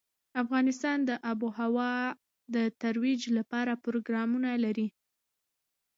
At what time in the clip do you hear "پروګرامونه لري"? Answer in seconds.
3.85-4.87